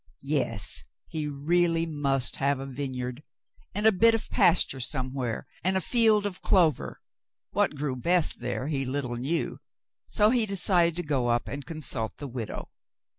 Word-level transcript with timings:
Yes, 0.23 0.83
he 1.09 1.27
really 1.27 1.85
must 1.85 2.37
have 2.37 2.57
a 2.59 2.65
vineyard, 2.65 3.21
and 3.75 3.85
a 3.85 3.91
bit 3.91 4.15
of 4.15 4.31
pasture 4.31 4.79
somewhere, 4.79 5.45
and 5.63 5.77
a 5.77 5.79
field 5.79 6.25
of 6.25 6.41
clover. 6.41 6.99
What 7.51 7.75
grew 7.75 7.95
best 7.95 8.39
there 8.39 8.65
he 8.67 8.83
little 8.83 9.15
knew, 9.17 9.59
so 10.07 10.31
he 10.31 10.47
decided 10.47 10.95
to 10.95 11.03
go 11.03 11.27
up 11.27 11.47
and 11.47 11.67
consult 11.67 12.17
the 12.17 12.27
widow. 12.27 12.71